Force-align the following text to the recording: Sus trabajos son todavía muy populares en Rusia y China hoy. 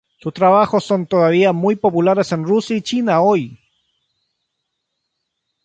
Sus 0.19 0.33
trabajos 0.33 0.83
son 0.83 1.05
todavía 1.05 1.53
muy 1.53 1.75
populares 1.75 2.31
en 2.31 2.43
Rusia 2.43 2.75
y 2.75 2.81
China 2.81 3.21
hoy. 3.21 3.59